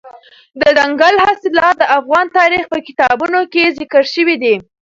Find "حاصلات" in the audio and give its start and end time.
1.25-1.75